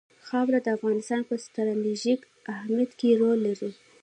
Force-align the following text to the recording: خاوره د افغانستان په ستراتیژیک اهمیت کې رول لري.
خاوره 0.27 0.59
د 0.63 0.67
افغانستان 0.77 1.21
په 1.29 1.33
ستراتیژیک 1.45 2.21
اهمیت 2.55 2.91
کې 2.99 3.09
رول 3.19 3.39
لري. 3.47 3.71